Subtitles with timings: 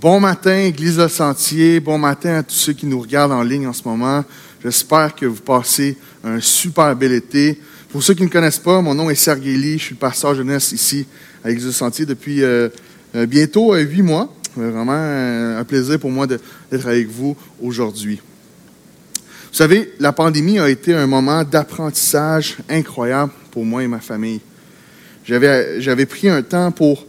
[0.00, 1.80] Bon matin, Église Le Sentier.
[1.80, 4.24] Bon matin à tous ceux qui nous regardent en ligne en ce moment.
[4.62, 7.60] J'espère que vous passez un super bel été.
[7.90, 9.76] Pour ceux qui ne me connaissent pas, mon nom est Sergei.
[9.76, 11.04] Je suis pasteur jeunesse ici
[11.42, 12.68] à l'Église Le Sentier depuis euh,
[13.16, 14.32] euh, bientôt euh, huit mois.
[14.56, 18.20] Vraiment un plaisir pour moi d'être avec vous aujourd'hui.
[19.50, 24.40] Vous savez, la pandémie a été un moment d'apprentissage incroyable pour moi et ma famille.
[25.24, 27.04] J'avais pris un temps pour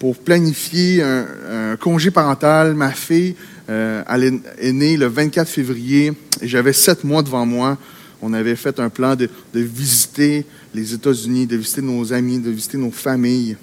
[0.00, 2.74] pour planifier un, congé parental.
[2.74, 3.36] Ma fille
[3.68, 7.78] euh, elle est, née le 24 février et j'avais sept mois devant moi.
[8.22, 10.44] On avait fait un plan de, visiter
[10.74, 13.56] les États-Unis, de visiter nos amis, de visiter nos familles,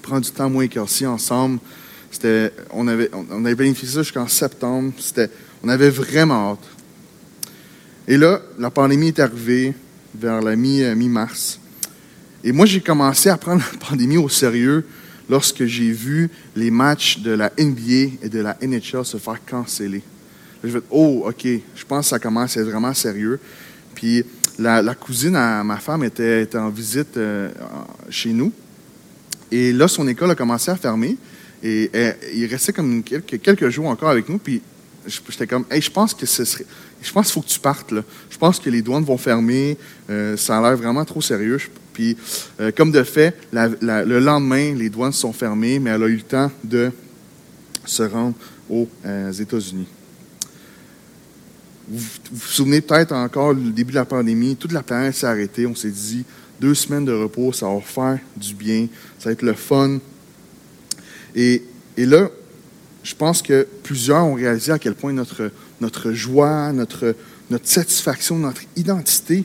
[0.00, 1.58] prendre du temps moins éclairci ensemble.
[2.10, 4.92] C'était, on, avait, on avait planifié ça jusqu'en septembre.
[4.98, 5.28] C'était,
[5.62, 6.66] on avait vraiment hâte.
[8.08, 9.74] Et là, la pandémie est arrivée
[10.14, 11.58] vers la mi, mi-mars.
[12.44, 14.84] Et moi, j'ai commencé à prendre la pandémie au sérieux
[15.28, 20.02] lorsque j'ai vu les matchs de la NBA et de la NHL se faire canceller.
[20.62, 23.38] Je vais oh, OK, je pense que ça commence à être vraiment sérieux.
[23.94, 24.24] Puis
[24.58, 27.50] la, cousine à ma femme était, en visite euh,
[28.10, 28.52] chez nous.
[29.50, 31.16] Et là, son école a commencé à fermer.
[31.62, 31.90] Et,
[32.34, 34.38] il restait comme quelques, quelques, jours encore avec nous.
[34.38, 34.62] Puis
[35.06, 36.66] j'étais comme, hey, je pense que ce serait,
[37.06, 37.94] je pense qu'il faut que tu partes.
[38.30, 39.78] Je pense que les douanes vont fermer.
[40.10, 41.60] Euh, ça a l'air vraiment trop sérieux.
[41.92, 42.16] Puis,
[42.60, 46.22] euh, comme de fait, le lendemain, les douanes sont fermées, mais elle a eu le
[46.22, 46.90] temps de
[47.84, 48.34] se rendre
[48.68, 49.86] aux euh, États-Unis.
[51.88, 55.64] Vous, vous souvenez peut-être encore du début de la pandémie, toute la planète s'est arrêtée.
[55.64, 56.24] On s'est dit,
[56.60, 58.88] deux semaines de repos, ça va faire du bien,
[59.20, 59.98] ça va être le fun.
[61.36, 61.62] Et,
[61.96, 62.28] là,
[63.04, 67.14] je pense que plusieurs ont réalisé à quel point notre, notre joie, notre,
[67.50, 69.44] notre satisfaction, notre identité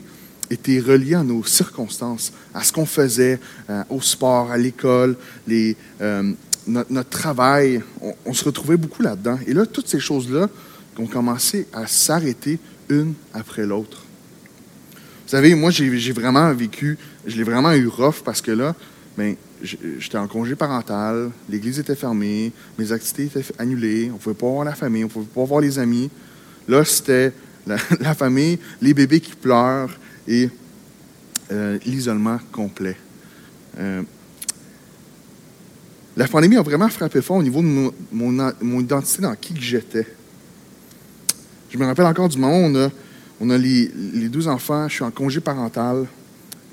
[0.50, 5.16] était relié à nos circonstances, à ce qu'on faisait, euh, au sport, à l'école,
[5.50, 6.32] euh,
[6.66, 7.82] notre, travail.
[8.26, 9.38] On, se retrouvait beaucoup là-dedans.
[9.46, 10.48] Et là, toutes ces choses-là
[10.98, 14.04] ont commencé à s'arrêter une après l'autre.
[14.92, 18.74] Vous savez, moi, j'ai vraiment vécu, je l'ai vraiment eu rough parce que là,
[19.16, 24.34] ben, j'étais en congé parental, l'église était fermée, mes activités étaient annulées, on ne pouvait
[24.34, 26.10] pas voir la famille, on ne pouvait pas voir les amis.
[26.68, 27.32] Là, c'était
[27.66, 29.90] la, famille, les bébés qui pleurent,
[30.26, 30.48] et
[31.50, 32.96] euh, l'isolement complet.
[33.78, 34.02] Euh,
[36.16, 40.06] la pandémie a vraiment frappé fort au niveau de mon, identité dans qui j'étais.
[41.70, 42.90] Je me rappelle encore du moment où on a,
[43.40, 46.06] on a les, les, deux enfants, je suis en congé parental,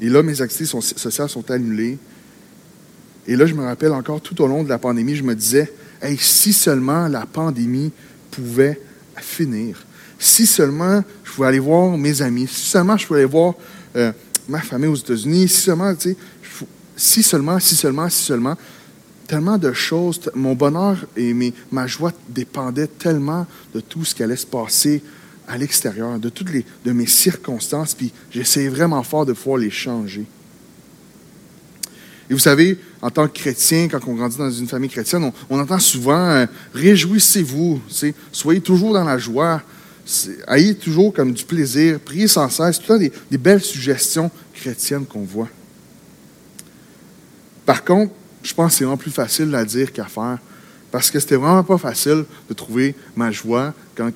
[0.02, 1.98] et là, mes activités sociales sont annulées.
[3.30, 5.72] Et là, je me rappelle encore tout au long de la pandémie, je me disais,
[6.02, 7.92] hey, si seulement la pandémie
[8.32, 8.82] pouvait
[9.18, 9.86] finir,
[10.18, 13.54] si seulement je pouvais aller voir mes amis, si seulement je pouvais aller voir
[13.96, 14.12] euh,
[14.48, 15.94] ma famille aux États-Unis, si seulement,
[16.96, 18.58] si seulement, si seulement, si seulement,
[19.28, 21.36] tellement de choses, mon bonheur et
[21.72, 25.04] ma joie dépendaient tellement de tout ce qui allait se passer
[25.48, 29.70] à l'extérieur, de toutes les, de mes circonstances, puis j'essayais vraiment fort de pouvoir les
[29.70, 30.26] changer.
[32.30, 35.60] Et vous savez, en tant que chrétien, quand on grandit dans une famille chrétienne, on,
[35.60, 36.46] entend souvent euh,
[36.76, 37.82] Réjouissez-vous,
[38.32, 39.64] soyez toujours dans la joie,
[40.48, 45.24] ayez toujours comme du plaisir, priez sans cesse, tout ça des, belles suggestions chrétiennes qu'on
[45.24, 45.50] voit.
[47.66, 48.14] Par contre,
[48.44, 50.38] je pense que c'est vraiment plus facile à dire qu'à faire.
[50.92, 54.12] Parce que c'était vraiment pas facile de trouver ma joie quand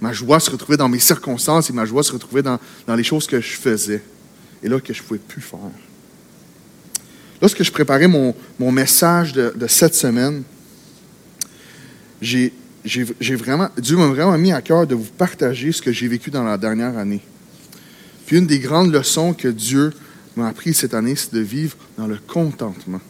[0.00, 2.58] ma joie se retrouvait dans mes circonstances et ma joie se retrouvait dans,
[2.94, 4.02] les choses que je faisais.
[4.62, 5.58] Et là, que je ne pouvais plus faire.
[7.40, 10.42] Lorsque je préparais mon, message de, cette semaine,
[12.20, 12.52] j'ai
[13.36, 16.44] vraiment, Dieu m'a vraiment mis à cœur de vous partager ce que j'ai vécu dans
[16.44, 17.20] la dernière année.
[18.26, 19.92] Puis une des grandes leçons que Dieu
[20.36, 23.00] m'a appris cette année, c'est de vivre dans le contentement.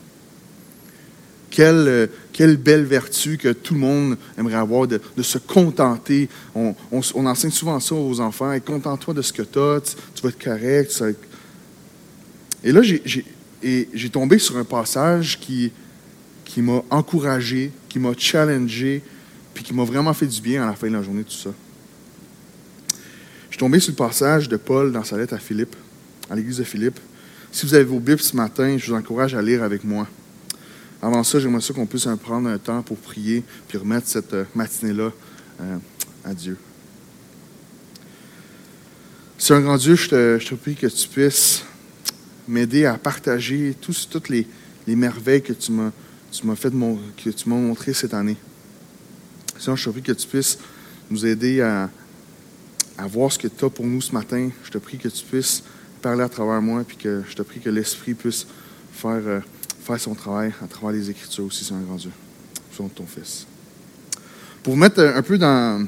[1.51, 6.29] Quelle, quelle, belle vertu que tout le monde aimerait avoir de, se contenter.
[6.55, 6.75] On,
[7.15, 8.55] enseigne souvent ça aux enfants.
[8.61, 11.03] Contente-toi de ce que tu as, tu, vas être correct.
[12.63, 13.25] Et là, j'ai
[14.11, 15.73] tombé sur un passage qui,
[16.45, 19.03] qui m'a encouragé, qui m'a challengé,
[19.55, 21.51] puis qui m'a vraiment fait du bien à la fin de la journée, tout ça.
[23.49, 25.75] Je suis tombé sur le passage de Paul dans sa lettre à Philippe,
[26.31, 26.99] à l'église de Philippe.
[27.51, 30.07] Si vous avez vos Bibles ce matin, je vous encourage à lire avec moi.
[31.01, 34.45] Avant ça, j'aimerais ça qu'on puisse prendre un temps pour prier puis remettre cette euh,
[34.55, 35.11] matinée-là
[35.61, 35.77] euh,
[36.25, 36.57] à Dieu.
[39.51, 41.65] Un grand Dieu, je te, prie que tu puisses
[42.49, 44.47] m'aider à partager toutes les,
[44.87, 45.93] merveilles que tu m'as
[46.57, 48.37] fait que tu m'as montrées cette année.
[49.59, 50.59] Seigneur, je te prie que tu puisses
[51.11, 51.91] nous aider à,
[53.07, 54.51] voir ce que tu as pour nous ce matin.
[54.65, 55.63] Je te prie que tu puisses
[56.01, 58.47] parler à travers moi, puis que je te prie que l'Esprit puisse
[58.93, 59.41] faire, euh,
[59.83, 62.11] faire son travail à travers les Écritures aussi, Seigneur grand Dieu.
[62.79, 63.45] De ton Fils.
[64.63, 65.85] Pour vous mettre un peu dans,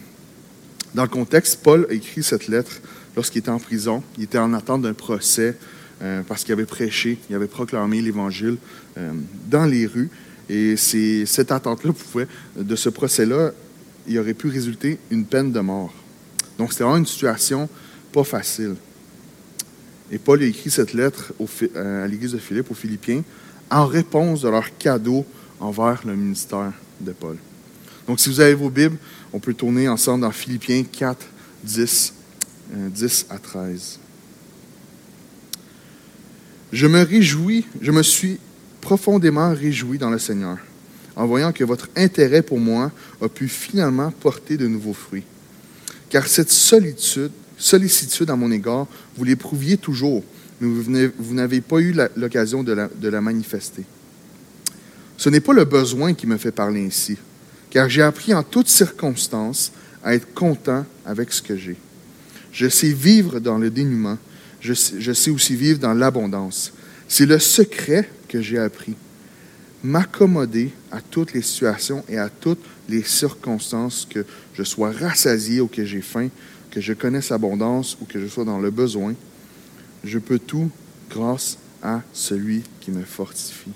[0.93, 2.81] dans le contexte, Paul a écrit cette lettre
[3.15, 4.03] lorsqu'il était en prison.
[4.19, 5.57] Il était en attente d'un procès
[6.03, 8.57] euh, parce qu'il avait prêché, il avait proclamé l'Évangile
[8.97, 9.13] euh,
[9.49, 10.11] dans les rues.
[10.49, 12.27] Et cette attente-là pouvait,
[12.57, 13.53] de ce procès-là,
[14.09, 15.95] il aurait pu résulter une peine de mort.
[16.59, 17.69] Donc c'était vraiment une situation
[18.13, 18.75] pas facile.
[20.11, 21.33] Et Paul a écrit cette lettre
[21.77, 23.23] à l'église de Philippe, aux Philippiens,
[23.71, 25.25] en réponse de leur cadeau
[25.61, 27.37] envers le ministère de Paul.
[28.09, 28.97] Donc, si vous avez vos Bibles,
[29.33, 31.25] on peut tourner ensemble dans Philippiens 4,
[31.63, 32.13] 10,
[32.75, 34.00] 10 à 13.
[36.73, 38.39] Je me réjouis, je me suis
[38.81, 40.59] profondément réjoui dans le Seigneur,
[41.17, 45.25] en voyant que votre intérêt pour moi a pu finalement porter de nouveaux fruits.
[46.09, 48.87] Car cette sollicitude à mon égard,
[49.17, 50.25] vous l'éprouviez toujours,
[50.61, 52.73] mais vous n'avez pas eu l'occasion de
[53.09, 53.85] la, manifester.
[55.17, 57.17] Ce n'est pas le besoin qui me fait parler ainsi,
[57.71, 61.77] car j'ai appris en toutes circonstances à être content avec ce que j'ai.
[62.53, 64.19] Je sais vivre dans le dénuement,
[64.61, 66.73] je sais aussi vivre dans l'abondance.
[67.09, 68.95] C'est le secret que j'ai appris.
[69.83, 74.25] M'accommoder à toutes les situations et à toutes les circonstances, que
[74.55, 76.29] je sois rassasié ou que j'ai faim,
[76.71, 79.15] que je connaisse l'abondance ou que je sois dans le besoin.
[80.05, 80.71] Je peux tout
[81.11, 83.73] grâce à celui qui me fortifie.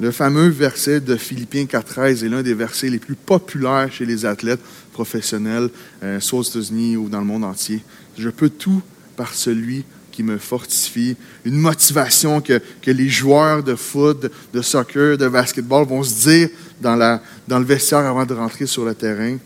[0.00, 4.24] Le fameux verset de Philippiens 4.13 est l'un des versets les plus populaires chez les
[4.24, 4.60] athlètes
[4.92, 5.70] professionnels,
[6.04, 7.82] euh, soit aux États-Unis ou dans le monde entier.
[8.16, 8.80] Je peux tout
[9.16, 11.16] par celui qui me fortifie.
[11.44, 16.48] Une motivation que, les joueurs de foot, de, soccer, de basketball vont se dire
[16.80, 19.36] dans, le vestiaire avant de rentrer sur le terrain.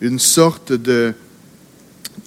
[0.00, 1.14] Une sorte de,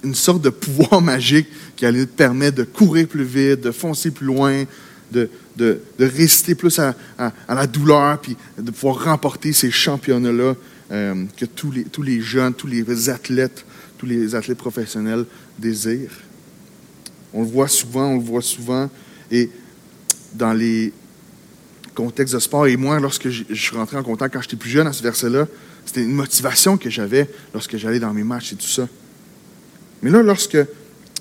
[0.01, 4.63] une pouvoir magique qui allait permettre de courir plus vite, de foncer plus loin,
[5.11, 6.95] de, de, résister plus à,
[7.49, 10.55] la douleur, puis de pouvoir remporter ces championnats-là
[10.91, 13.65] euh, que tous les, tous les jeunes, tous les athlètes,
[13.97, 15.25] tous les athlètes professionnels
[15.57, 16.21] désirent.
[17.33, 18.89] On le voit souvent, on le voit souvent,
[19.31, 19.49] et
[20.33, 20.93] dans les
[21.95, 24.87] contextes de sport, et moi, lorsque je, suis rentré en contact quand j'étais plus jeune
[24.87, 25.47] à ce verset-là,
[25.85, 28.87] c'était une motivation que j'avais lorsque j'allais dans mes matchs et tout ça.
[30.03, 30.57] Mais là, lorsque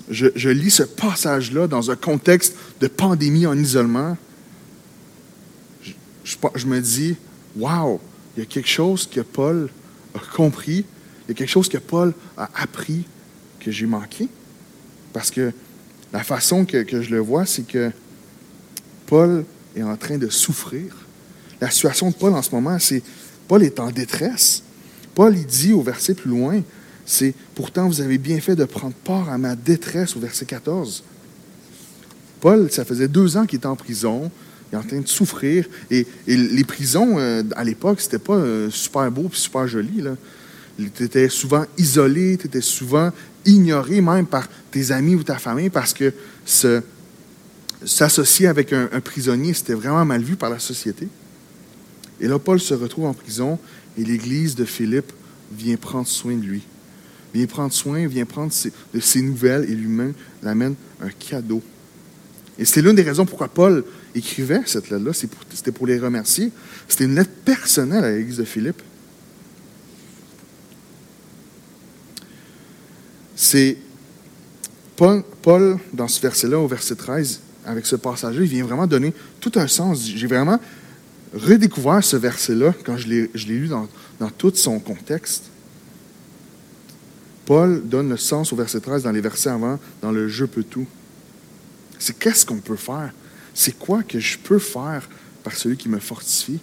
[0.09, 4.17] je, lis ce passage-là dans un contexte de pandémie en isolement,
[6.55, 7.15] je, me dis,
[7.55, 7.99] wow,
[8.35, 9.69] il y a quelque chose que Paul
[10.13, 10.85] a compris,
[11.25, 13.05] il y a quelque chose que Paul a appris
[13.59, 14.27] que j'ai manqué.
[15.13, 15.53] Parce que
[16.11, 17.91] la façon que, que je le vois, c'est que
[19.05, 19.45] Paul
[19.75, 20.95] est en train de souffrir.
[21.61, 23.01] La situation de Paul en ce moment, c'est
[23.47, 24.63] Paul est en détresse.
[25.15, 26.61] Paul, il dit au verset plus loin,
[27.05, 31.03] c'est Pourtant, vous avez bien fait de prendre part à ma détresse au verset 14.
[32.39, 34.29] Paul, ça faisait deux ans qu'il était en prison,
[34.71, 35.65] il est en train de souffrir.
[35.89, 40.03] Et, les prisons, euh, à l'époque, c'était pas euh, super beau et super joli.
[40.95, 43.11] Tu étais souvent isolé, tu étais souvent
[43.45, 46.13] ignoré même par tes amis ou ta famille parce que
[47.85, 51.07] s'associer avec un, un prisonnier, c'était vraiment mal vu par la société.
[52.19, 53.57] Et là, Paul se retrouve en prison
[53.97, 55.11] et l'Église de Philippe
[55.51, 56.63] vient prendre soin de lui
[57.33, 58.51] vient prendre soin, vient prendre
[58.93, 61.61] de ses nouvelles et lui-même l'amène un cadeau.
[62.57, 63.83] Et c'est l'une des raisons pourquoi Paul
[64.17, 66.51] écrivait cette lettre-là, c'était pour les remercier.
[66.87, 68.81] C'était une lettre personnelle à l'église de Philippe.
[73.35, 73.77] C'est
[74.95, 79.51] Paul, dans ce verset-là, au verset 13, avec ce passage-là, il vient vraiment donner tout
[79.55, 80.03] un sens.
[80.03, 80.59] J'ai vraiment
[81.33, 83.87] redécouvert ce verset-là quand je l'ai lu dans,
[84.19, 85.43] dans tout son contexte.
[87.45, 90.63] Paul donne le sens au verset 13 dans les versets avant, dans le je peux
[90.63, 90.87] tout.
[91.99, 93.13] C'est qu'est-ce qu'on peut faire?
[93.57, 95.09] C'est quoi que je peux faire
[95.43, 96.59] par celui qui me fortifie?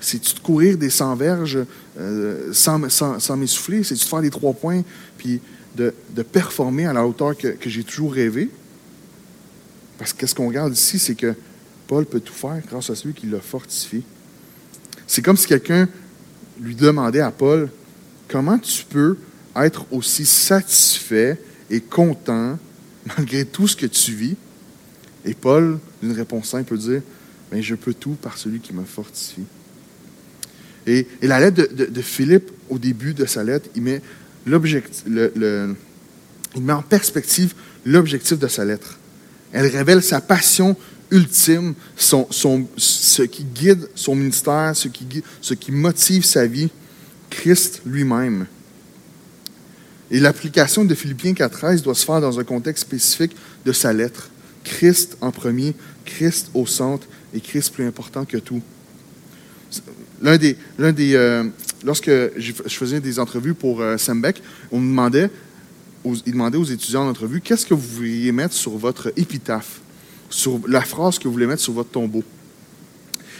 [0.00, 1.60] C'est-tu de courir des 100 verges
[2.00, 3.84] euh, sans, sans, m'essouffler?
[3.84, 4.82] C'est-tu de faire des trois points
[5.16, 5.40] puis
[5.76, 5.92] de,
[6.24, 8.50] performer à la hauteur que, que j'ai toujours rêvé?
[9.98, 11.32] Parce que ce qu'on regarde ici, c'est que
[11.86, 14.02] Paul peut tout faire grâce à celui qui le fortifie.
[15.06, 15.88] C'est comme si quelqu'un
[16.60, 17.70] lui demandait à Paul,
[18.26, 19.16] comment tu peux
[19.54, 21.40] être aussi satisfait
[21.70, 22.58] et content
[23.16, 24.36] malgré tout ce que tu vis?
[25.24, 27.02] Et Paul, d'une réponse simple, peut dire,
[27.52, 29.44] mais je peux tout par celui qui me fortifie.
[30.86, 34.00] Et, la lettre de, Philippe, au début de sa lettre, il met,
[34.46, 35.74] le,
[36.54, 38.98] il met en perspective l'objectif de sa lettre.
[39.52, 40.76] Elle révèle sa passion
[41.10, 46.70] ultime, son, son, ce qui guide son ministère, ce qui, ce qui motive sa vie,
[47.30, 48.46] Christ lui-même.
[50.10, 54.30] Et l'application de Philippiens 4.13 doit se faire dans un contexte spécifique de sa lettre.
[54.66, 58.60] Christ en premier, Christ au centre et Christ plus important que tout.
[60.20, 61.44] l'un des, l'un des, euh,
[61.84, 64.42] lorsque je faisais des entrevues pour euh, Sembec,
[64.72, 65.30] on me demandait,
[66.04, 69.80] il demandait aux étudiants en entrevue, qu'est-ce que vous voudriez mettre sur votre épitaphe,
[70.30, 72.24] sur la phrase que vous voulez mettre sur votre tombeau.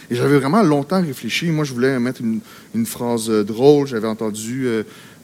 [0.09, 1.47] Et j'avais vraiment longtemps réfléchi.
[1.47, 3.87] Moi, je voulais mettre une, phrase euh, drôle.
[3.87, 4.65] J'avais entendu,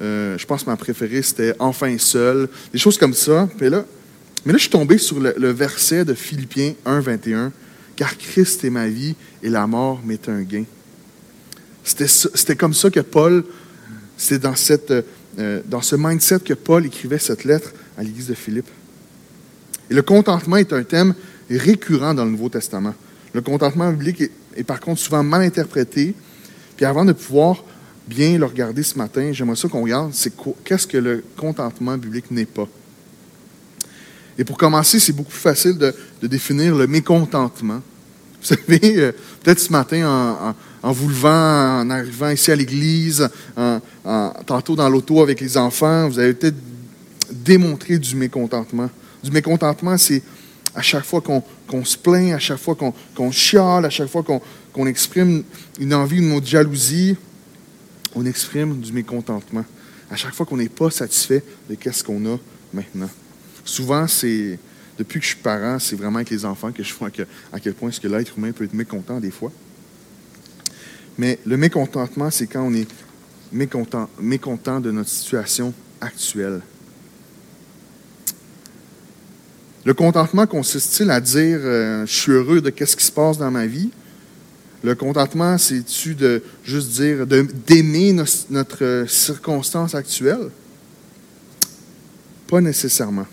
[0.02, 2.50] je pense que ma préférée, c'était Enfin seul.
[2.74, 3.48] Des choses comme ça.
[3.62, 3.86] mais là,
[4.46, 7.52] mais là, je suis tombé sur le, verset de Philippiens 1, 21.
[7.96, 10.66] Car Christ est ma vie et la mort m'est un gain.
[11.84, 13.44] C'était comme ça que Paul,
[14.18, 14.56] c'est dans,
[15.40, 18.70] euh, dans ce mindset que Paul écrivait cette lettre à l'église de Philippe.
[19.90, 21.14] Et le contentement est un thème
[21.50, 22.96] récurrent dans le Nouveau Testament.
[23.34, 26.16] Le contentement biblique est, par contre souvent mal interprété.
[26.76, 27.64] Puis avant de pouvoir
[28.08, 30.12] bien le regarder ce matin, j'aimerais ça qu'on regarde,
[30.64, 32.68] qu'est-ce que le contentement biblique n'est pas.
[34.38, 37.82] Et pour commencer, c'est beaucoup plus facile de, définir le mécontentement.
[38.42, 39.12] Vous savez, euh,
[39.42, 43.30] peut-être ce matin, en vous levant, en arrivant ici à l'église,
[44.46, 46.58] tantôt dans l'auto avec les enfants, vous avez peut-être
[47.32, 48.90] démontré du mécontentement.
[49.24, 50.22] Du mécontentement, c'est
[50.76, 54.88] à chaque fois qu'on se plaint, à chaque fois qu'on chiale, à chaque fois qu'on
[54.88, 55.44] exprime
[55.80, 57.16] une envie, une autre jalousie,
[58.16, 59.66] on exprime du mécontentement.
[60.10, 62.38] À chaque fois qu'on n'est pas satisfait de ce qu'on a
[62.74, 63.10] maintenant.
[63.66, 64.60] Souvent, c'est
[64.98, 67.10] depuis que je suis parent, c'est vraiment avec les enfants que je vois
[67.52, 69.52] à quel point que l'être humain peut être mécontent des fois.
[71.18, 72.88] Mais le mécontentement, c'est quand on est
[73.52, 76.62] mécontent, de notre situation actuelle.
[79.86, 83.52] Le contentement consiste-t-il à dire euh, je suis heureux de ce qui se passe dans
[83.52, 83.92] ma vie?
[84.84, 88.14] Le contentement, c'est-tu de juste dire d'aimer
[88.50, 90.50] notre circonstance actuelle?
[92.48, 93.28] Pas nécessairement.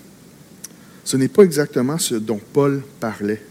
[1.04, 3.42] Ce n'est pas exactement ce dont Paul parlait.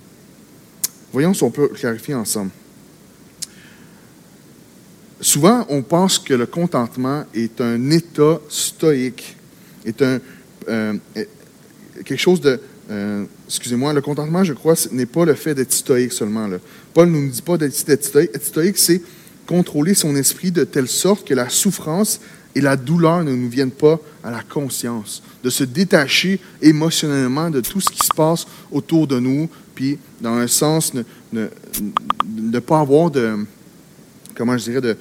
[1.11, 2.51] Voyons si on peut clarifier ensemble.
[5.21, 9.35] Souvent, on pense que le contentement est un état stoïque,
[9.85, 10.19] est un,
[10.69, 10.93] euh,
[12.05, 12.59] quelque chose de...
[12.89, 16.47] Euh, excusez-moi, le contentement, je crois, n'est pas le fait d'être stoïque seulement.
[16.93, 18.31] Paul ne nous dit pas d'être stoïque.
[18.33, 19.01] Être stoïque, c'est
[19.45, 22.21] contrôler son esprit de telle sorte que la souffrance
[22.55, 27.61] et la douleur ne nous viennent pas à la conscience, de se détacher émotionnellement de
[27.61, 32.79] tout ce qui se passe autour de nous, puis dans un sens, ne, ne pas
[32.79, 33.45] avoir de
[34.39, 34.97] comment je dirais, de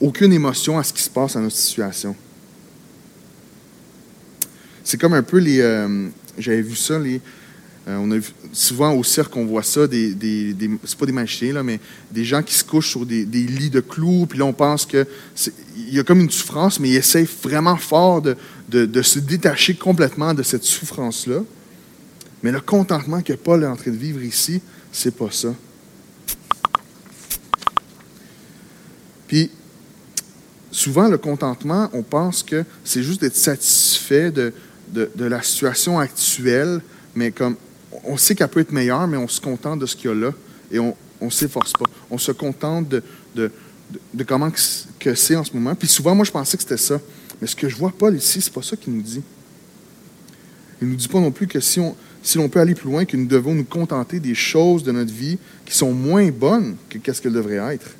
[0.00, 2.16] aucune émotion à ce qui se passe dans notre situation.
[4.82, 5.60] C'est comme un peu les.
[5.60, 7.20] Euh, j'avais vu ça, les.
[7.88, 8.20] Euh, on a
[8.52, 10.54] souvent au cirque, on voit ça, des, des,
[10.84, 11.80] c'est pas des magiciens, là, mais
[12.10, 15.06] des gens qui se couchent sur des, lits de clous, puis là, on pense qu'il
[15.88, 18.36] y a comme une souffrance, mais ils essayent vraiment fort de,
[18.68, 21.40] de, se détacher complètement de cette souffrance-là.
[22.42, 24.60] Mais le contentement que Paul est en train de vivre ici,
[24.92, 25.54] c'est pas ça.
[29.26, 29.50] Puis,
[30.70, 34.52] souvent, le contentement, on pense que c'est juste d'être satisfait de,
[34.92, 36.80] de, la situation actuelle,
[37.14, 37.56] mais comme
[38.04, 40.14] on sait qu'elle peut être meilleure, mais on se contente de ce qu'il y a
[40.14, 40.32] là
[40.70, 41.86] et on ne s'efforce pas.
[42.10, 43.50] On se contente de,
[44.26, 44.50] comment
[44.98, 45.74] que c'est en ce moment.
[45.74, 47.00] Puis souvent, moi, je pensais que c'était ça.
[47.40, 49.22] Mais ce que je vois Paul ici, c'est pas ça qu'il nous dit.
[50.80, 51.96] Il ne nous dit pas non plus que si on,
[52.36, 55.38] l'on peut aller plus loin, que nous devons nous contenter des choses de notre vie
[55.64, 57.90] qui sont moins bonnes que qu'est-ce qu'elles devraient être.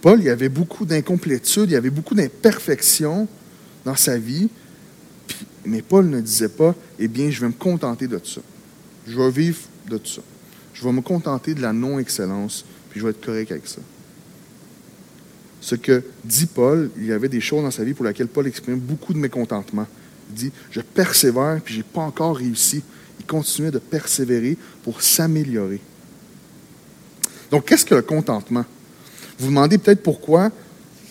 [0.00, 3.28] Paul, il y avait beaucoup d'incomplétudes, il y avait beaucoup d'imperfections
[3.84, 4.48] dans sa vie,
[5.64, 8.40] mais Paul ne disait pas, eh bien, je vais me contenter de ça.
[9.06, 10.22] Je vais vivre de ça.
[10.74, 13.80] Je vais me contenter de la non-excellence, puis je vais être correct avec ça.
[15.60, 18.46] Ce que dit Paul, il y avait des choses dans sa vie pour lesquelles Paul
[18.46, 19.86] exprime beaucoup de mécontentement.
[20.30, 22.82] Il dit, je persévère, puis je n'ai pas encore réussi.
[23.20, 25.80] Il continuait de persévérer pour s'améliorer.
[27.50, 28.64] Donc, qu'est-ce que le contentement?
[29.38, 30.50] Vous vous demandez peut-être pourquoi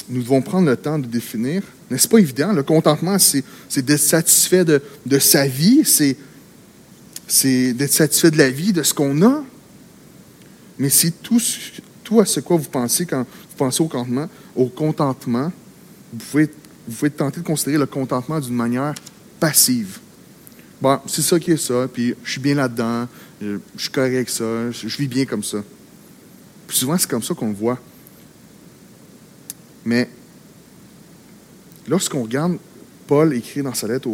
[0.10, 1.63] nous devons prendre le temps de définir.
[1.89, 2.53] N'est-ce pas évident?
[2.53, 3.43] Le contentement, c'est
[3.77, 5.84] d'être satisfait de, sa vie,
[7.27, 9.43] c'est d'être satisfait de la vie, de ce qu'on a.
[10.77, 11.41] Mais c'est tout,
[12.03, 14.29] tout à ce quoi vous pensez quand vous pensez au contentement.
[14.55, 15.51] Au contentement
[16.12, 16.50] vous, pouvez,
[16.88, 18.93] vous pouvez tenter de considérer le contentement d'une manière
[19.39, 20.00] passive.
[20.81, 23.08] Bon, c'est ça qui est ça, puis je suis bien là-dedans,
[23.39, 25.60] je, suis correct avec ça, je, je vis bien comme ça.
[26.67, 27.79] Puis souvent, c'est comme ça qu'on le voit.
[29.85, 30.09] Mais
[31.88, 32.57] lorsqu'on regarde
[33.07, 34.07] Paul écrit dans sa lettre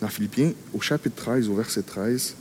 [0.00, 2.34] dans Philippiens, au chapitre 13, au verset 13,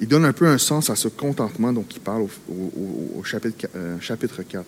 [0.00, 3.98] il donne un peu un sens à ce contentement dont il parle au, chapitre, euh,
[4.00, 4.64] chapitre 4.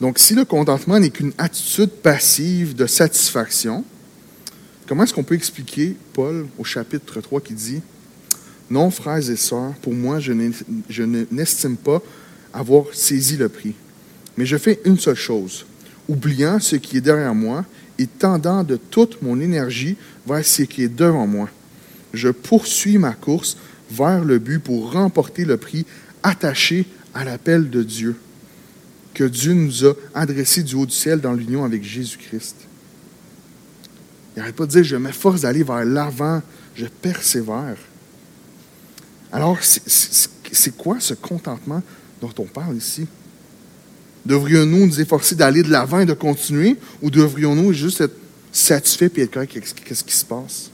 [0.00, 3.84] Donc, si le contentement n'est qu'une attitude passive de satisfaction,
[4.88, 7.82] comment est-ce qu'on peut expliquer Paul au chapitre 3 qui dit
[8.70, 10.32] Non, frères et sœurs, pour moi, je
[11.30, 12.02] n'estime pas
[12.52, 13.74] avoir saisi le prix.
[14.36, 15.66] Mais je fais une seule chose,
[16.08, 17.64] oubliant ce qui est derrière moi
[17.98, 19.96] et tendant de toute mon énergie
[20.26, 21.48] vers ce qui est devant moi.
[22.14, 23.56] Je poursuis ma course
[23.90, 25.86] vers le but pour remporter le prix
[26.22, 28.16] attaché à l'appel de Dieu,
[29.14, 32.56] que Dieu nous a adressé du haut du ciel dans l'union avec Jésus-Christ.
[34.34, 36.40] Il n'arrête pas de dire, je m'efforce d'aller vers l'avant,
[36.74, 37.76] je persévère.
[39.30, 41.82] Alors, c'est quoi ce contentement
[42.20, 43.06] dont on parle ici?
[44.24, 48.16] Devrions-nous nous efforcer d'aller de l'avant et de continuer, ou devrions-nous juste être
[48.52, 50.70] satisfaits et être corrects qu'est-ce qui se passe?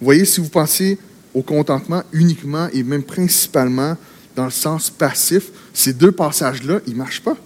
[0.00, 0.98] Vous voyez, si vous pensez
[1.34, 3.96] au contentement uniquement et même principalement
[4.34, 7.36] dans le sens passif, ces deux passages-là, ils ne marchent pas.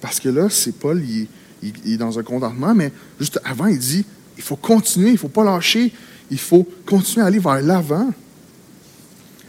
[0.00, 1.28] Parce que là, c'est Paul, il,
[1.62, 4.04] il, est dans un contentement, mais juste avant, il dit,
[4.36, 5.92] il faut continuer, il ne faut pas lâcher,
[6.30, 8.10] il faut continuer à aller vers l'avant.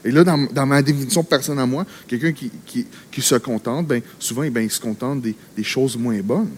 [0.05, 4.61] Et là, dans, ma définition personnelle à moi, quelqu'un qui, se contente, ben, souvent, ben,
[4.61, 6.51] il se contente des, choses moins bonnes.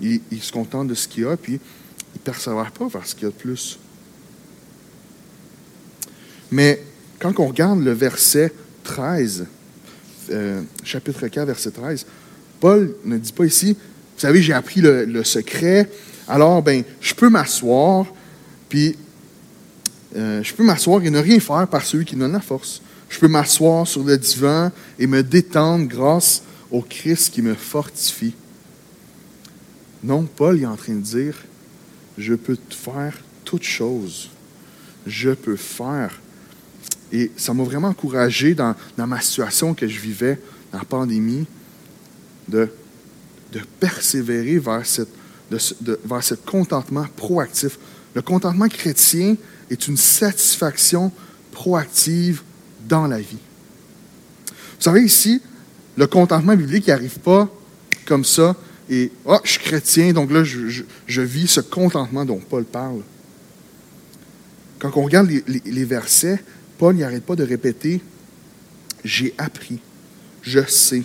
[0.00, 3.24] Il, se contente de ce qu'il a, puis il ne persévère pas vers ce qu'il
[3.24, 3.78] y a de plus.
[6.50, 6.82] Mais
[7.18, 8.52] quand on regarde le verset
[8.84, 9.46] 13,
[10.30, 12.06] euh, chapitre 4, verset 13,
[12.60, 15.90] Paul ne dit pas ici, vous savez, j'ai appris le, secret,
[16.28, 18.06] alors ben, je peux m'asseoir,
[18.68, 18.96] puis
[20.16, 22.80] euh, je peux m'asseoir et ne rien faire par celui qui donne la force.
[23.08, 28.34] Je peux m'asseoir sur le divan et me détendre grâce au Christ qui me fortifie.
[30.02, 31.34] Non, Paul est en train de dire,
[32.18, 34.30] je peux faire toute chose.
[35.06, 36.20] Je peux faire.
[37.12, 40.38] Et ça m'a vraiment encouragé dans, ma situation que je vivais
[40.72, 41.46] dans la pandémie
[42.48, 42.68] de,
[43.78, 47.78] persévérer vers ce contentement proactif.
[48.14, 49.36] Le contentement chrétien,
[49.70, 51.12] est une satisfaction
[51.52, 52.42] proactive
[52.88, 53.38] dans la vie.
[54.48, 55.40] Vous savez, ici,
[55.96, 57.48] le contentement biblique n'arrive pas
[58.04, 58.56] comme ça
[58.90, 63.00] et oh, je suis chrétien, donc là, je, vis ce contentement dont Paul parle.
[64.78, 66.42] Quand on regarde les, versets,
[66.76, 68.02] Paul n'arrête pas de répéter
[69.04, 69.80] J'ai appris,
[70.42, 71.02] je sais,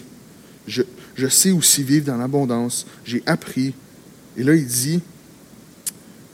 [0.68, 0.82] je,
[1.16, 3.74] je sais aussi vivre dans l'abondance, j'ai appris.
[4.36, 5.02] Et là, il dit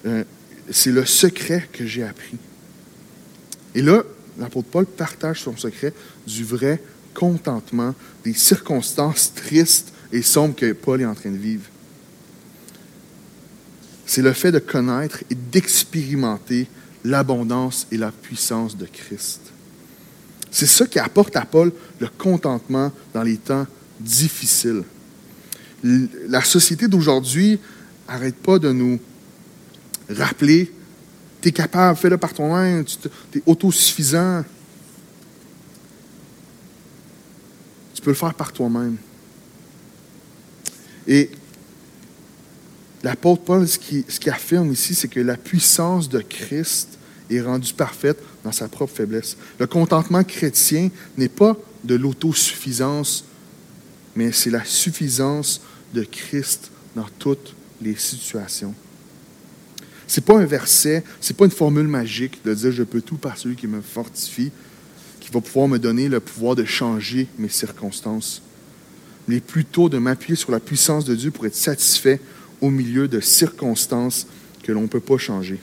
[0.08, 0.24] euh,
[0.72, 2.38] c'est le secret que j'ai appris.
[3.74, 4.04] Et là,
[4.40, 5.94] l'apôtre Paul partage son secret
[6.26, 6.82] du vrai
[7.14, 11.66] contentement des circonstances tristes et sombres que Paul est en train de vivre.
[14.06, 16.68] C'est le fait de connaître et d'expérimenter
[17.04, 19.42] l'abondance et la puissance de Christ.
[20.52, 23.68] C'est ça qui apporte à Paul le contentement dans les temps
[24.00, 24.84] difficiles.
[25.84, 27.60] La société d'aujourd'hui
[28.08, 29.00] n'arrête pas de nous
[30.10, 30.72] rappeler,
[31.42, 34.44] tu es capable, fais-le par toi-même, tu es autosuffisant.
[37.94, 38.98] Tu peux le faire par toi-même.
[41.08, 41.30] Et
[43.04, 46.98] l'apôtre Paul, ce qu'il ce affirme ici, c'est que la puissance de Christ
[47.30, 49.38] est rendue parfaite dans sa propre faiblesse.
[49.60, 53.26] Le contentement chrétien n'est pas de l'autosuffisance,
[54.16, 55.62] mais c'est la suffisance
[55.94, 58.74] de Christ dans toutes les situations.
[60.08, 63.02] Ce n'est pas un verset, ce n'est pas une formule magique de dire je peux
[63.02, 64.52] tout par celui qui me fortifie,
[65.20, 68.42] qui va pouvoir me donner le pouvoir de changer mes circonstances,
[69.28, 72.20] mais plutôt de m'appuyer sur la puissance de Dieu pour être satisfait
[72.62, 74.28] au milieu de circonstances
[74.64, 75.60] que l'on ne peut pas changer.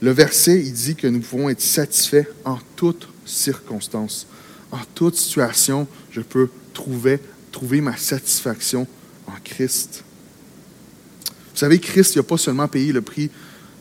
[0.00, 4.26] Le verset, il dit que nous pouvons être satisfaits en toutes circonstances.
[4.70, 8.86] En toute situation, je peux trouver ma satisfaction
[9.26, 10.04] en Christ.
[11.56, 13.30] Vous savez, Christ n'a pas seulement payé le prix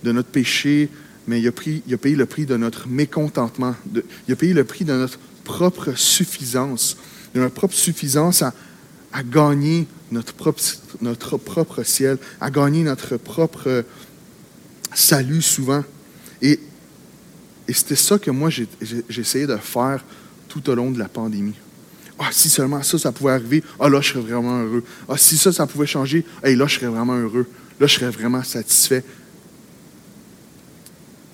[0.02, 0.90] de notre péché,
[1.28, 1.52] mais il a,
[1.98, 3.76] payé le prix de notre mécontentement.
[3.94, 6.96] il a payé le prix de notre propre suffisance,
[7.34, 8.54] de notre propre suffisance à,
[9.30, 10.62] gagner notre propre,
[11.02, 13.84] notre propre ciel, à gagner notre propre
[14.94, 15.84] salut souvent.
[16.42, 16.62] Et,
[17.68, 18.50] et c'était ça que moi,
[19.10, 20.02] j'essayais de faire
[20.48, 21.56] tout au long de la pandémie.
[22.20, 24.86] Ah, si seulement ça, ça pouvait arriver, ah là, je serais vraiment heureux.
[25.10, 27.46] Ah, si ça, ça pouvait changer, hey, là, je serais vraiment heureux
[27.80, 29.04] là, je serais vraiment satisfait.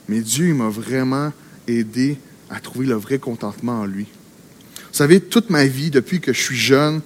[0.08, 1.32] Mais Dieu m'a vraiment
[1.68, 2.18] aidé
[2.50, 4.08] à trouver le vrai contentement en lui.
[4.76, 7.02] Vous savez, toute ma vie, depuis que je suis jeune,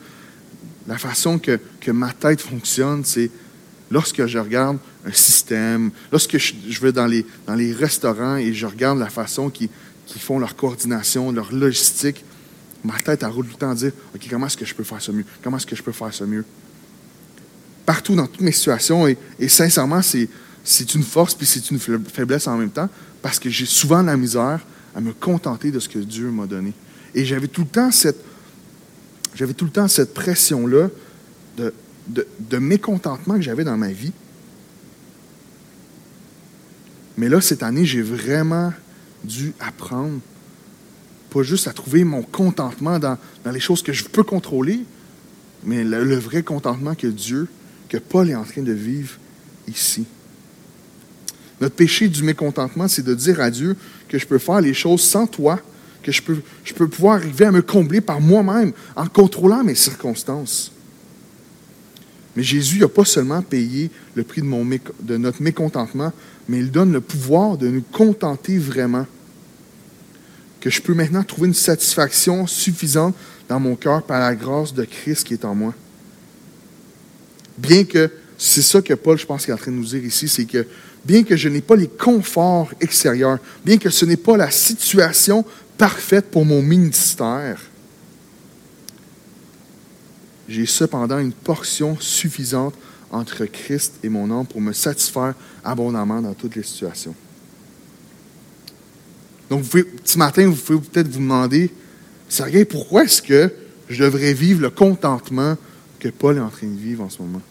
[0.88, 1.60] la façon que,
[1.92, 3.30] ma tête fonctionne, c'est
[3.92, 8.66] lorsque je regarde un système, lorsque je, vais dans les, dans les restaurants et je
[8.66, 9.70] regarde la façon qu'ils
[10.08, 12.24] font leur coordination, leur logistique,
[12.84, 14.84] ma tête a roule tout le temps à dire OK, comment est-ce que je peux
[14.84, 15.26] faire ça mieux?
[15.44, 16.46] Comment est-ce que je peux faire ça mieux
[17.86, 19.08] partout dans toutes mes situations.
[19.08, 22.90] Et, sincèrement, c'est une force puis c'est une faiblesse en même temps
[23.22, 24.60] parce que j'ai souvent la misère
[24.96, 26.74] à me contenter de ce que Dieu m'a donné.
[27.14, 28.24] Et j'avais tout le temps cette,
[29.36, 30.90] j'avais tout le temps cette pression-là
[31.58, 31.74] de,
[32.40, 34.12] de mécontentement que j'avais dans ma vie.
[37.18, 38.74] Mais là, cette année, j'ai vraiment
[39.24, 40.20] dû apprendre,
[41.30, 43.18] pas juste à trouver mon contentement dans,
[43.52, 44.82] les choses que je peux contrôler,
[45.64, 47.48] mais le, vrai contentement que Dieu,
[47.90, 49.18] que Paul est en train de vivre
[49.68, 50.06] ici.
[51.62, 53.76] Notre péché du mécontentement, c'est de dire à Dieu
[54.10, 55.60] que je peux faire les choses sans toi,
[56.04, 60.72] que je peux, pouvoir arriver à me combler par moi-même en contrôlant mes circonstances.
[62.36, 66.12] Mais Jésus n'a pas seulement payé le prix de, de notre mécontentement,
[66.50, 69.08] mais il donne le pouvoir de nous contenter vraiment.
[70.60, 73.16] Que je peux maintenant trouver une satisfaction suffisante
[73.48, 75.74] dans mon cœur par la grâce de Christ qui est en moi.
[77.58, 80.28] Bien que, c'est ça que Paul, je pense, est en train de nous dire ici,
[80.28, 80.66] c'est que
[81.06, 85.46] bien que je n'ai pas les conforts extérieurs, bien que ce n'est pas la situation
[85.78, 87.62] parfaite pour mon ministère,
[90.48, 92.76] j'ai cependant une portion suffisante
[93.12, 97.16] entre Christ et mon âme pour me satisfaire abondamment dans toutes les situations.
[99.50, 99.64] Donc,
[100.04, 101.72] ce matin, vous pouvez peut-être vous demander,
[102.28, 103.52] Sergei, pourquoi est-ce que
[103.90, 105.56] je devrais vivre le contentement
[106.10, 107.42] Paul est en train de vivre en ce moment?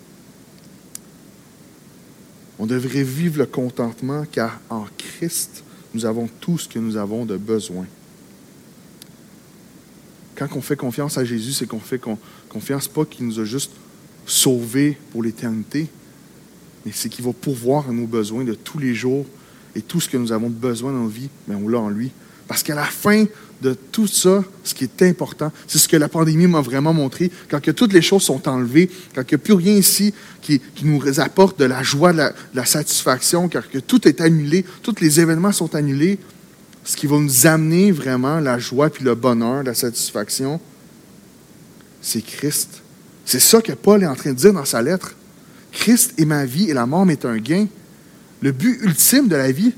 [2.58, 7.24] On devrait vivre le contentement car en Christ, nous avons tout ce que nous avons
[7.24, 7.86] de besoin.
[10.36, 12.00] Quand on fait confiance à Jésus, c'est qu'on fait
[12.48, 13.72] confiance pas qu'il nous a juste
[14.26, 15.88] sauvés pour l'éternité,
[16.84, 19.26] mais c'est qu'il va pourvoir nos besoins de tous les jours
[19.74, 22.10] et tout ce que nous avons besoin dans nos vies, mais on l'a en lui.
[22.46, 23.24] Parce qu'à la fin
[23.62, 27.30] de tout ça, ce qui est important, c'est ce que la pandémie m'a vraiment montré.
[27.50, 30.60] Quand que toutes les choses sont enlevées, quand il n'y a plus rien ici qui,
[30.82, 35.20] nous apporte de la joie, de la, satisfaction, quand que tout est annulé, tous les
[35.20, 36.18] événements sont annulés,
[36.84, 40.60] ce qui va nous amener vraiment la joie puis le bonheur, la satisfaction,
[42.02, 42.82] c'est Christ.
[43.24, 45.14] C'est ça que Paul est en train de dire dans sa lettre.
[45.72, 47.66] Christ est ma vie et la mort m'est un gain.
[48.42, 49.72] Le but ultime de la vie,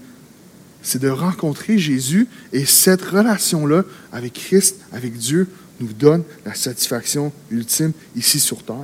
[0.86, 5.48] c'est de rencontrer Jésus et cette relation-là avec Christ, avec Dieu,
[5.80, 8.76] nous donne la satisfaction ultime ici sur terre.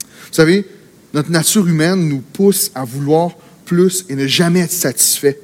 [0.00, 0.66] Vous savez,
[1.12, 3.32] notre nature humaine nous pousse à vouloir
[3.66, 5.38] plus et ne jamais être satisfait.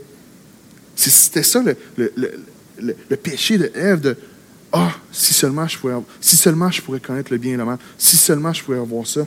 [0.97, 4.17] C'était ça le, péché de Ève, de
[4.73, 8.79] Ah, si seulement je pourrais connaître le bien et le mal, si seulement je pourrais
[8.79, 9.27] avoir ça.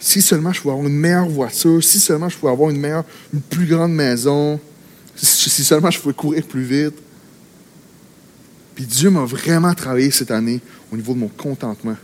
[0.00, 3.04] Si seulement je pouvais avoir une meilleure voiture, si seulement je pouvais avoir une meilleure,
[3.34, 4.58] une plus grande maison,
[5.14, 6.94] si seulement je pouvais courir plus vite.
[8.74, 10.60] Puis Dieu m'a vraiment travaillé cette année
[10.90, 11.96] au niveau de mon contentement.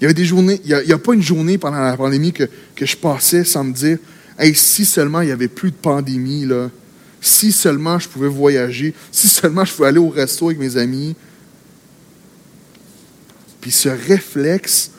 [0.00, 2.44] Il y avait des journées, il n'y a, pas une journée pendant la pandémie que,
[2.76, 3.98] que je passais sans me dire
[4.38, 6.70] Hey, si seulement il n'y avait plus de pandémie, là,
[7.20, 11.14] si seulement je pouvais voyager, si seulement je pouvais aller au resto avec mes amis.
[13.60, 14.90] Puis ce réflexe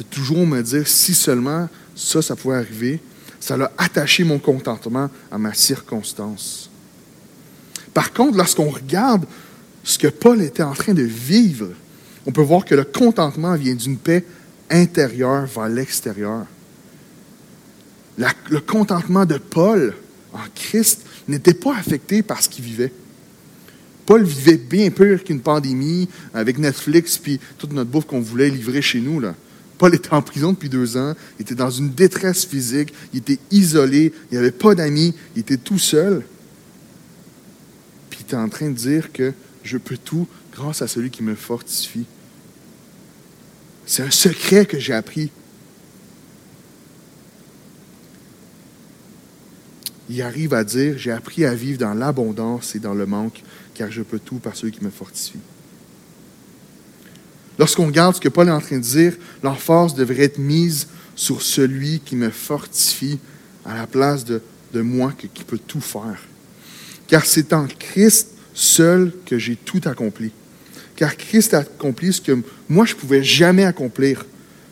[0.00, 3.00] de toujours me dire si seulement ça, ça pouvait arriver,
[3.38, 6.70] ça a attaché mon contentement à ma circonstance.
[7.94, 9.24] Par contre, lorsqu'on regarde
[9.84, 11.68] ce que Paul était en train de vivre,
[12.26, 14.24] on peut voir que le contentement vient d'une paix
[14.70, 16.46] intérieure vers l'extérieur
[18.50, 19.94] le contentement de Paul
[20.32, 22.92] en Christ n'était pas affecté par ce qu'il vivait.
[24.06, 28.82] Paul vivait bien pire qu'une pandémie avec Netflix puis toute notre bouffe qu'on voulait livrer
[28.82, 29.20] chez nous.
[29.20, 29.34] Là.
[29.80, 33.38] Paul était en prison depuis deux ans, il était dans une détresse physique, il était
[33.50, 36.22] isolé, il n'avait pas d'amis, il était tout seul.
[38.10, 39.32] Puis il était en train de dire que
[39.64, 42.04] je peux tout grâce à celui qui me fortifie.
[43.86, 45.30] C'est un secret que j'ai appris
[50.10, 53.90] il arrive à dire, j'ai appris à vivre dans l'abondance et dans le manque, car
[53.90, 55.38] je peux tout par celui qui me fortifie.
[57.60, 61.42] Lorsqu'on regarde ce que Paul est en train de dire, l'emphase devrait être mise sur
[61.42, 63.18] celui qui me fortifie
[63.66, 64.40] à la place de,
[64.72, 66.22] de moi qui peut tout faire.
[67.06, 70.32] Car c'est en Christ seul que j'ai tout accompli.
[70.96, 74.24] Car Christ a accompli ce que moi je ne pouvais jamais accomplir,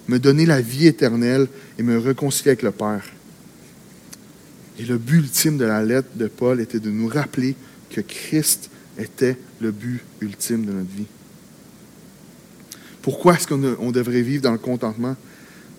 [0.09, 1.46] me donner la vie éternelle
[1.79, 3.05] et me réconcilier avec le Père.
[4.79, 7.55] Et le but ultime de la lettre de Paul était de nous rappeler
[7.90, 11.05] que Christ était le but ultime de notre vie.
[13.09, 15.16] Pourquoi est-ce qu'on devrait vivre dans le contentement?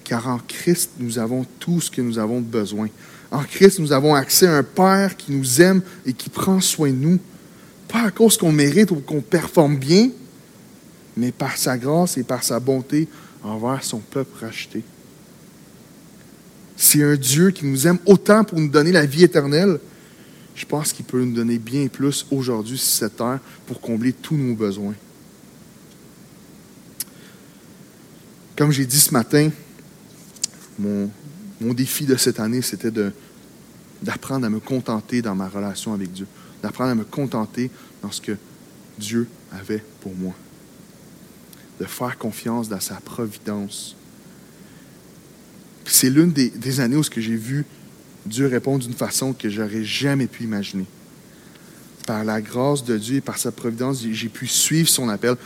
[0.03, 2.87] Car en Christ, nous avons tout ce que nous avons besoin.
[3.29, 6.89] En Christ, nous avons accès à un Père qui nous aime et qui prend soin
[6.89, 7.19] de nous.
[7.87, 10.09] Pas à cause qu'on mérite ou qu'on performe bien,
[11.15, 13.07] mais par sa grâce et par sa bonté
[13.43, 14.81] envers son peuple racheté.
[16.77, 19.79] C'est un Dieu qui nous aime autant pour nous donner la vie éternelle.
[20.55, 23.37] je pense qu'il peut nous donner bien plus aujourd'hui sur cette terre
[23.67, 24.95] pour combler tous nos besoins.
[28.59, 29.51] Comme j'ai dit ce matin,
[30.77, 31.09] mon,
[31.61, 32.91] défi de cette année, c'était
[34.03, 36.27] d'apprendre à me contenter dans ma relation avec Dieu,
[36.61, 38.35] d'apprendre à me contenter dans ce que
[38.97, 40.33] Dieu avait pour moi,
[41.79, 43.95] de faire confiance dans sa providence.
[45.85, 47.65] C'est l'une des, des, années où j'ai vu
[48.25, 50.85] Dieu répondre d'une façon que j'aurais jamais pu imaginer.
[52.05, 55.37] Par la grâce de Dieu et par sa providence, j'ai pu suivre son appel.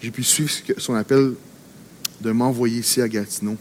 [0.00, 1.34] J'ai pu suivre son appel
[2.20, 3.56] de m'envoyer ici à Gatineau.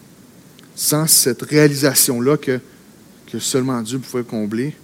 [0.75, 2.59] Sans cette réalisation-là que,
[3.31, 4.75] que seulement Dieu pouvait combler,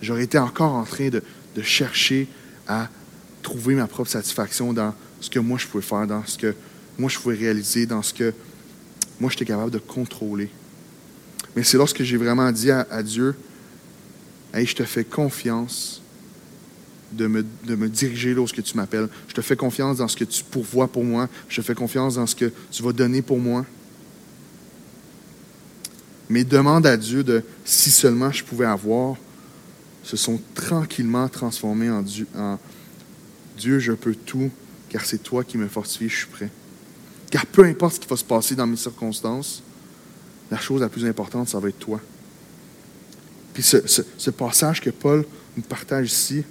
[0.00, 1.22] j'aurais été encore en train de,
[1.54, 2.28] de chercher
[2.66, 2.88] à
[3.42, 6.54] trouver ma propre satisfaction dans ce que moi je pouvais faire, dans ce que
[6.98, 8.32] moi je pouvais réaliser, dans ce que
[9.20, 10.48] moi j'étais capable de contrôler.
[11.54, 13.34] Mais c'est lorsque j'ai vraiment dit à, Dieu,
[14.54, 16.02] Hey, je te fais confiance
[17.12, 19.08] de me, diriger lorsque tu m'appelles.
[19.28, 21.28] Je te fais confiance dans ce que tu pourvois pour moi.
[21.48, 23.64] Je te fais confiance dans ce que tu vas donner pour moi.
[26.28, 29.16] Mes demandes à Dieu de si seulement je pouvais avoir
[30.02, 32.02] se sont tranquillement transformées en
[33.56, 34.50] Dieu, je peux tout,
[34.88, 36.50] car c'est toi qui me fortifie, je suis prêt.
[37.30, 39.62] Car peu importe ce qui va se passer dans mes circonstances,
[40.50, 42.00] la chose la plus importante, ça va être toi.
[43.54, 45.24] Puis ce, passage que Paul
[45.56, 46.44] nous partage ici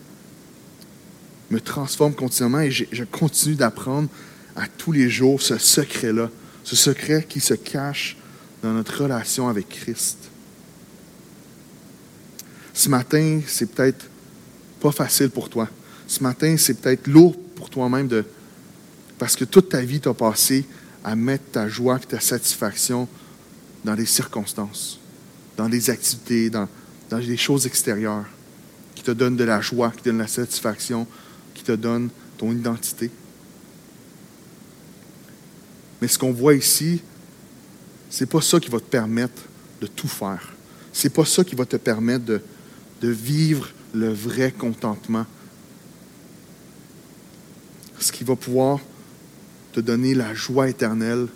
[1.52, 4.10] me transforme continuellement et je continue d'apprendre
[4.56, 6.30] à tous les jours ce secret-là,
[6.64, 8.18] ce secret qui se cache
[8.64, 10.18] dans notre relation avec Christ.
[12.74, 14.06] Ce matin, c'est peut-être
[14.80, 15.68] pas facile pour toi.
[16.08, 18.26] Ce matin, c'est peut-être lourd pour toi-même de
[19.20, 20.66] parce que toute ta vie t'a passé
[21.04, 23.08] à mettre ta joie et ta satisfaction
[23.86, 25.00] dans des circonstances,
[25.58, 26.68] dans des activités, dans,
[27.10, 28.26] dans des choses extérieures
[28.96, 31.06] qui te donnent de la joie, qui te donnent de la satisfaction,
[31.54, 33.12] qui te donnent ton identité.
[36.02, 37.02] Mais ce qu'on voit ici,
[38.10, 39.44] c'est pas ça qui va te permettre
[39.80, 40.54] de tout faire.
[40.92, 42.42] C'est pas ça qui va te permettre de,
[43.02, 45.26] de vivre le vrai contentement.
[48.00, 48.80] Ce qui va pouvoir
[49.72, 51.28] te donner la joie éternelle,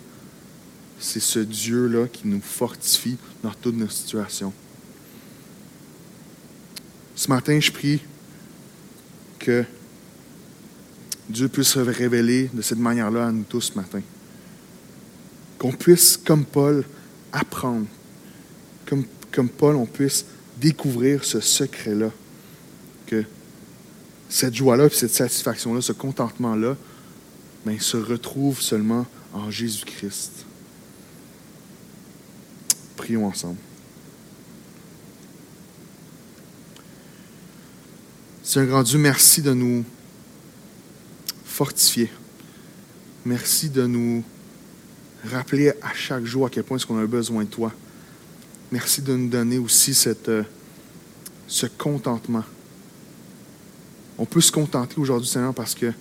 [0.98, 4.52] c'est ce Dieu-là qui nous fortifie dans toutes nos situations.
[7.14, 8.02] Ce matin, je prie
[9.38, 9.64] que
[11.28, 14.00] Dieu puisse se révéler de cette manière-là à nous tous ce matin.
[15.58, 16.84] Qu'on puisse, comme Paul,
[17.32, 17.86] apprendre.
[18.86, 20.26] Comme, comme Paul, on puisse
[20.60, 22.10] découvrir ce secret-là.
[23.06, 23.24] Que
[24.28, 26.76] cette joie-là, cette satisfaction-là, ce contentement-là,
[27.64, 30.46] ben, se retrouve seulement en Jésus-Christ.
[32.96, 33.58] Prions ensemble.
[38.42, 39.84] Seigneur grand Dieu, merci de nous
[41.56, 42.10] fortifier.
[43.24, 44.22] Merci de nous
[45.24, 47.72] rappeler à chaque jour à quel point est-ce qu'on a besoin de toi.
[48.70, 50.42] Merci de nous donner aussi cette, euh,
[51.46, 52.44] ce contentement.
[54.18, 55.94] On peut se contenter aujourd'hui, Seigneur, parce que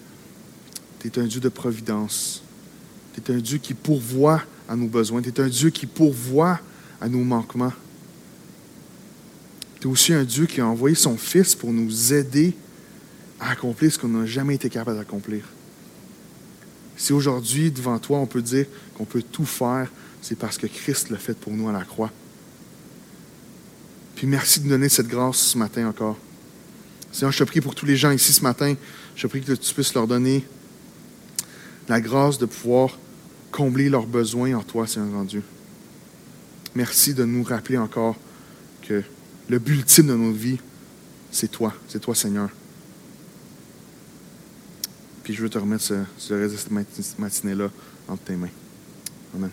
[1.00, 2.44] tu es un Dieu de providence.
[3.13, 5.22] Tu es un Dieu qui pourvoit à nos besoins.
[5.22, 6.60] Tu es un Dieu qui pourvoit
[7.00, 7.74] à nos manquements.
[9.80, 12.58] Tu es aussi un Dieu qui a envoyé son Fils pour nous aider
[13.39, 15.43] à accomplir ce qu'on n'a jamais été capable d'accomplir.
[16.98, 18.65] Si aujourd'hui, devant toi, on peut dire
[18.98, 22.12] qu'on peut tout faire, c'est parce que Christ l'a fait pour nous à la croix.
[24.15, 26.17] Puis merci de nous donner cette grâce ce matin encore.
[27.12, 28.76] Seigneur, je te prie pour tous les gens ici ce matin.
[29.15, 30.45] Je te prie que tu puisses leur donner
[31.88, 32.98] la grâce de pouvoir
[33.52, 35.43] combler leurs besoins en toi, Seigneur grand Dieu.
[36.76, 38.15] Merci de nous rappeler encore
[38.82, 39.04] que
[39.48, 40.58] le but ultime de notre vie,
[41.32, 42.50] c'est toi, c'est toi, Seigneur.
[45.25, 47.71] Puis je veux te remettre ce, ce reste de cette matinée-là
[48.07, 48.47] entre tes mains.
[49.33, 49.49] Amen.